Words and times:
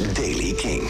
Daily 0.00 0.52
King. 0.54 0.82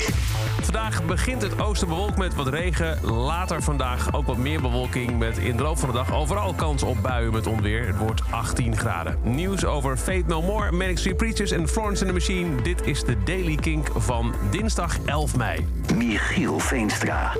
Vandaag 0.60 1.04
begint 1.04 1.42
het 1.42 1.60
oosten 1.60 1.88
bewolkt 1.88 2.18
met 2.18 2.34
wat 2.34 2.48
regen. 2.48 3.04
Later 3.04 3.62
vandaag 3.62 4.14
ook 4.14 4.26
wat 4.26 4.36
meer 4.36 4.60
bewolking 4.60 5.18
met 5.18 5.38
in 5.38 5.56
de 5.56 5.62
loop 5.62 5.78
van 5.78 5.88
de 5.88 5.94
dag 5.94 6.14
overal 6.14 6.54
kans 6.54 6.82
op 6.82 7.02
buien 7.02 7.32
met 7.32 7.46
onweer. 7.46 7.86
Het 7.86 7.98
wordt 7.98 8.22
18 8.30 8.76
graden. 8.76 9.18
Nieuws 9.22 9.64
over 9.64 9.96
Fate 9.96 10.24
No 10.26 10.42
More, 10.42 10.72
Manic 10.72 10.98
Street 10.98 11.16
Preachers 11.16 11.50
en 11.50 11.68
Florence 11.68 12.04
and 12.04 12.08
the 12.08 12.18
Machine. 12.18 12.62
Dit 12.62 12.86
is 12.86 13.04
de 13.04 13.22
Daily 13.24 13.54
Kink 13.54 13.88
van 13.96 14.34
dinsdag 14.50 14.98
11 15.04 15.36
mei. 15.36 15.66
Michiel 15.96 16.58
Veenstra. 16.58 17.36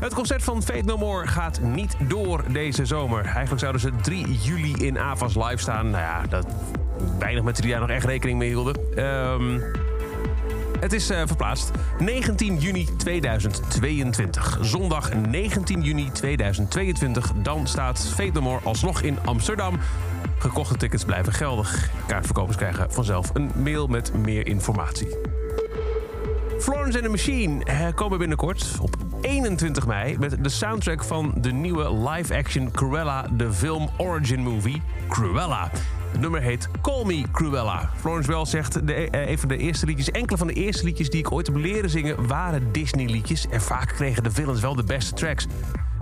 Het 0.00 0.14
concert 0.14 0.42
van 0.42 0.62
Fate 0.62 0.84
No 0.84 0.96
More 0.96 1.26
gaat 1.26 1.60
niet 1.60 1.96
door 2.08 2.44
deze 2.48 2.86
zomer. 2.86 3.24
Eigenlijk 3.24 3.60
zouden 3.60 3.80
ze 3.80 3.90
3 4.02 4.32
juli 4.32 4.72
in 4.72 4.98
Avas 4.98 5.34
live 5.34 5.58
staan. 5.58 5.90
Nou 5.90 6.02
ja, 6.02 6.22
dat 6.28 6.46
weinig 7.18 7.42
mensen 7.42 7.62
die 7.62 7.72
daar 7.72 7.80
nog 7.80 7.90
echt 7.90 8.04
rekening 8.04 8.38
mee 8.38 8.48
hielden. 8.48 8.76
Ehm, 8.94 9.58
het 10.80 10.92
is 10.92 11.10
eh, 11.10 11.22
verplaatst. 11.26 11.70
19 11.98 12.56
juni 12.56 12.88
2022. 12.96 14.58
Zondag 14.60 15.14
19 15.14 15.82
juni 15.82 16.10
2022. 16.12 17.32
Dan 17.42 17.66
staat 17.66 18.08
Fate 18.14 18.40
alsnog 18.62 19.02
in 19.02 19.18
Amsterdam. 19.24 19.78
Gekochte 20.38 20.76
tickets 20.76 21.04
blijven 21.04 21.32
geldig. 21.32 21.90
Kaartverkopers 22.06 22.56
krijgen 22.56 22.92
vanzelf 22.92 23.30
een 23.34 23.50
mail 23.62 23.86
met 23.86 24.12
meer 24.14 24.46
informatie. 24.46 25.08
Florence 26.58 26.96
and 26.96 27.04
the 27.04 27.10
Machine 27.10 27.64
eh, 27.64 27.86
komen 27.94 28.18
binnenkort 28.18 28.78
op 28.80 28.96
21 29.20 29.86
mei 29.86 30.18
met 30.18 30.44
de 30.44 30.48
soundtrack 30.48 31.04
van 31.04 31.34
de 31.36 31.52
nieuwe 31.52 32.08
live-action 32.08 32.70
Cruella, 32.70 33.26
de 33.32 33.52
film 33.52 33.88
Origin 33.96 34.40
Movie 34.40 34.82
Cruella. 35.08 35.70
Het 36.16 36.24
nummer 36.24 36.42
heet 36.42 36.68
Call 36.82 37.04
Me 37.04 37.24
Cruella. 37.32 37.90
Florence 37.96 38.30
Wells 38.30 38.50
zegt, 38.50 38.86
de, 38.86 39.10
eh, 39.10 39.38
de 39.46 39.56
eerste 39.56 39.86
liedjes, 39.86 40.10
enkele 40.10 40.38
van 40.38 40.46
de 40.46 40.52
eerste 40.52 40.84
liedjes 40.84 41.10
die 41.10 41.20
ik 41.20 41.32
ooit 41.32 41.46
heb 41.46 41.56
leren 41.56 41.90
zingen 41.90 42.26
waren 42.26 42.72
Disney-liedjes. 42.72 43.48
En 43.48 43.60
vaak 43.60 43.88
kregen 43.88 44.22
de 44.22 44.30
villains 44.30 44.60
wel 44.60 44.74
de 44.74 44.84
beste 44.84 45.14
tracks. 45.14 45.46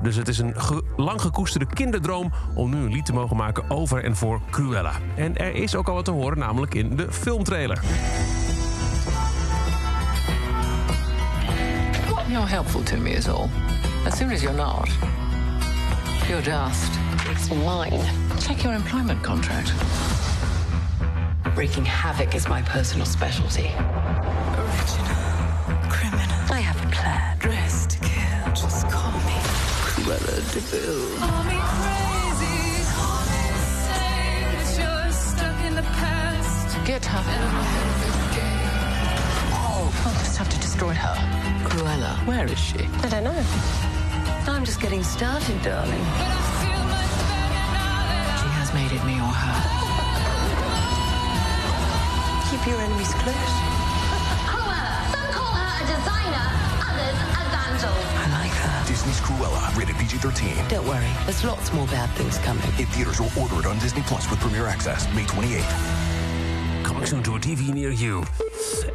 Dus 0.02 0.16
het 0.16 0.28
is 0.28 0.38
een 0.38 0.54
lang 0.96 1.20
gekoesterde 1.20 1.66
kinderdroom 1.66 2.32
om 2.54 2.70
nu 2.70 2.76
een 2.76 2.92
lied 2.92 3.06
te 3.06 3.12
mogen 3.12 3.36
maken 3.36 3.70
over 3.70 4.04
en 4.04 4.16
voor 4.16 4.40
Cruella. 4.50 4.92
En 5.14 5.36
er 5.36 5.54
is 5.54 5.74
ook 5.74 5.88
al 5.88 5.94
wat 5.94 6.04
te 6.04 6.10
horen, 6.10 6.38
namelijk 6.38 6.74
in 6.74 6.96
de 6.96 7.12
filmtrailer. 7.12 7.80
You're 12.28 12.48
helpful 12.48 12.82
to 12.82 12.96
me 12.96 13.10
is 13.10 13.28
all. 13.28 13.48
As 14.06 14.16
soon 14.16 14.30
as 14.30 14.40
you're 14.40 14.56
not, 14.56 14.88
you're 16.28 16.42
just. 16.42 17.03
It's 17.26 17.50
mine. 17.50 18.04
Check 18.38 18.62
your 18.64 18.74
employment 18.74 19.22
contract. 19.22 19.72
Wreaking 21.56 21.84
havoc 21.84 22.34
is 22.34 22.48
my 22.48 22.60
personal 22.62 23.06
specialty. 23.06 23.68
Original 24.60 25.16
criminal. 25.88 26.36
I 26.52 26.60
have 26.60 26.76
a 26.84 26.90
plan. 26.90 27.38
Dressed 27.38 27.90
to 27.90 27.98
kill. 28.00 28.52
Just 28.54 28.88
call 28.90 29.12
me. 29.12 29.38
Cruella 29.88 30.36
de 30.52 30.60
Vil. 30.60 31.18
Call 31.18 31.44
me 31.44 31.58
crazy. 31.74 32.84
Call 32.92 33.20
me 33.30 33.40
insane. 33.56 34.50
But 34.54 34.68
you're 34.78 35.12
stuck 35.12 35.64
in 35.64 35.74
the 35.76 35.86
past. 35.96 36.84
Get 36.84 37.04
her. 37.06 37.24
I'll 39.56 40.12
just 40.18 40.36
have 40.36 40.50
to 40.50 40.58
destroy 40.60 40.92
her. 40.92 41.16
Cruella, 41.68 42.16
where 42.26 42.44
is 42.44 42.58
she? 42.58 42.86
I 43.02 43.08
don't 43.08 43.24
know. 43.24 43.44
I'm 44.46 44.64
just 44.64 44.80
getting 44.80 45.02
started, 45.02 45.62
darling. 45.62 46.04
It 48.76 49.04
me 49.04 49.14
or 49.20 49.32
her. 49.32 49.58
Keep 52.50 52.66
your 52.66 52.80
enemies 52.80 53.14
close. 53.14 53.54
Some 55.14 55.28
call 55.32 55.52
her 55.54 55.70
a 55.78 55.86
designer, 55.86 56.46
others 56.82 57.18
a 57.38 57.42
vandal. 57.54 57.96
I 58.22 58.26
like 58.38 58.56
her. 58.64 58.86
Disney's 58.86 59.20
Cruella, 59.20 59.76
rated 59.76 59.96
PG 59.96 60.18
13. 60.18 60.68
Don't 60.68 60.86
worry, 60.86 61.10
there's 61.24 61.44
lots 61.44 61.72
more 61.72 61.86
bad 61.86 62.10
things 62.16 62.38
coming. 62.38 62.64
In 62.78 62.86
theaters 62.86 63.20
or 63.20 63.30
order 63.38 63.60
it 63.60 63.66
on 63.66 63.78
Disney 63.78 64.02
Plus 64.02 64.28
with 64.30 64.40
Premier 64.40 64.66
Access, 64.66 65.06
May 65.14 65.24
28th. 65.24 65.74
Coming 66.82 67.06
soon 67.06 67.22
to 67.22 67.34
a 67.34 67.38
TV 67.38 67.72
near 67.72 67.92
you. 67.92 68.22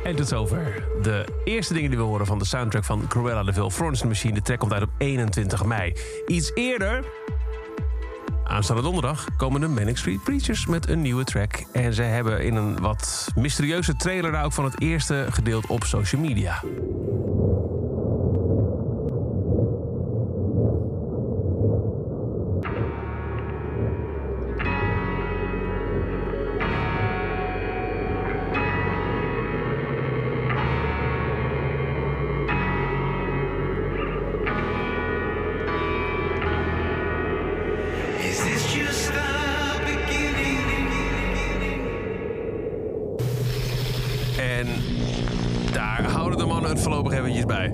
En 0.04 0.16
tot 0.16 0.28
zover 0.28 0.84
de 1.02 1.26
eerste 1.44 1.74
dingen 1.74 1.90
die 1.90 2.00
we 2.00 2.06
horen 2.06 2.26
van 2.26 2.40
de 2.40 2.46
soundtrack 2.46 2.84
van 2.84 3.08
Cruella 3.08 3.44
de 3.44 3.54
Vil. 3.54 3.70
Florence 3.70 4.08
Machine. 4.08 4.34
De 4.34 4.42
track 4.42 4.60
komt 4.60 4.74
uit 4.74 4.84
op 4.84 4.90
21 4.98 5.66
mei. 5.66 5.94
Iets 6.28 6.52
eerder, 6.54 7.04
aanstaande 8.50 8.82
donderdag, 8.82 9.28
komen 9.38 9.62
de 9.62 9.68
Manic 9.68 9.98
Street 9.98 10.24
Preachers 10.24 10.66
met 10.66 10.90
een 10.90 11.02
nieuwe 11.02 11.24
track. 11.24 11.64
En 11.72 11.94
ze 11.94 12.02
hebben 12.02 12.44
in 12.44 12.56
een 12.56 12.80
wat 12.80 13.28
mysterieuze 13.36 13.96
trailer 13.96 14.32
daar 14.32 14.46
ook 14.46 14.54
van 14.54 14.66
het 14.66 14.82
eerste 14.82 15.26
gedeeld 15.30 15.68
op 15.68 15.84
social 15.84 16.22
media. 16.22 16.64
En 44.60 44.68
daar 45.72 46.04
houden 46.04 46.38
de 46.38 46.46
mannen 46.46 46.70
het 46.70 46.82
voorlopig 46.82 47.14
eventjes 47.14 47.46
bij. 47.46 47.74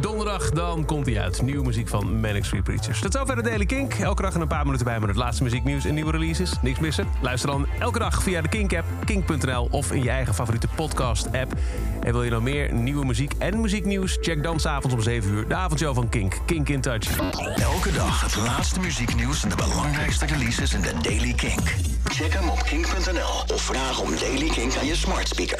Donderdag 0.00 0.50
dan 0.50 0.84
komt 0.84 1.06
hij 1.06 1.20
uit. 1.20 1.42
Nieuwe 1.42 1.64
muziek 1.64 1.88
van 1.88 2.20
Manic 2.20 2.44
Street 2.44 2.64
Preachers. 2.64 3.00
Tot 3.00 3.12
zover 3.12 3.36
de 3.36 3.42
Daily 3.42 3.66
Kink. 3.66 3.94
Elke 3.94 4.22
dag 4.22 4.34
een 4.34 4.46
paar 4.46 4.64
minuten 4.64 4.84
bij 4.86 5.00
met 5.00 5.08
het 5.08 5.18
laatste 5.18 5.42
muzieknieuws 5.42 5.84
en 5.84 5.94
nieuwe 5.94 6.10
releases. 6.10 6.52
Niks 6.62 6.78
missen. 6.78 7.06
Luister 7.20 7.50
dan 7.50 7.66
elke 7.78 7.98
dag 7.98 8.22
via 8.22 8.40
de 8.40 8.48
Kink-app, 8.48 8.86
kink.nl... 9.04 9.68
of 9.70 9.92
in 9.92 10.02
je 10.02 10.10
eigen 10.10 10.34
favoriete 10.34 10.68
podcast-app. 10.74 11.52
En 12.00 12.12
wil 12.12 12.22
je 12.22 12.30
nou 12.30 12.42
meer 12.42 12.72
nieuwe 12.72 13.04
muziek 13.04 13.32
en 13.38 13.60
muzieknieuws? 13.60 14.18
Check 14.20 14.42
dan 14.42 14.60
s'avonds 14.60 14.96
om 14.96 15.02
7 15.02 15.30
uur 15.30 15.48
de 15.48 15.54
avondshow 15.54 15.94
van 15.94 16.08
Kink. 16.08 16.38
Kink 16.46 16.68
in 16.68 16.80
Touch. 16.80 17.18
Elke 17.56 17.92
dag 17.92 18.20
het 18.22 18.36
laatste 18.36 18.80
muzieknieuws 18.80 19.42
en 19.42 19.48
de 19.48 19.56
belangrijkste 19.56 20.26
releases 20.26 20.74
in 20.74 20.80
de 20.80 20.92
Daily 21.02 21.32
Kink. 21.32 21.74
Check 22.04 22.32
hem 22.32 22.48
op 22.48 22.62
kink.nl 22.62 23.54
of 23.54 23.62
vraag 23.62 24.00
om 24.00 24.10
Daily 24.20 24.48
Kink 24.48 24.76
aan 24.76 24.86
je 24.86 24.96
smart 24.96 25.28
speaker. 25.28 25.50